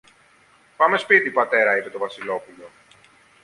[0.77, 2.69] Πάμε σπίτι, πατέρα, είπε το Βασιλόπουλο